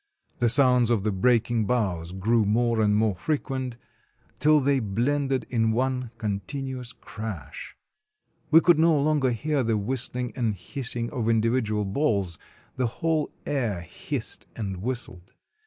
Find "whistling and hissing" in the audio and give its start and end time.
9.77-11.11